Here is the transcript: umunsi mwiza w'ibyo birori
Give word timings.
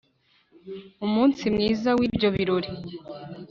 umunsi 1.05 1.43
mwiza 1.53 1.89
w'ibyo 1.97 2.27
birori 2.35 2.69